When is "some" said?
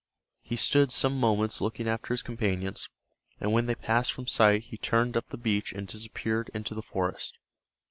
0.91-1.15